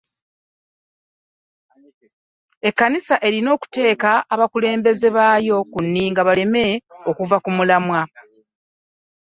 Ekkanisa 2.67 3.15
erina 3.27 3.49
okuteeka 3.57 4.11
abakulembeze 4.33 5.07
baayo 5.17 5.55
ku 5.71 5.79
nninga 5.85 6.21
baleme 6.27 6.65
kuva 7.17 7.37
ku 7.43 7.49
mulamwa. 7.57 8.01